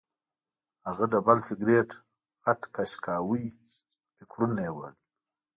[0.87, 1.89] هغه ډبل سګرټ
[2.43, 3.51] غټ کش کاوه او
[4.17, 4.95] فکرونه یې وهل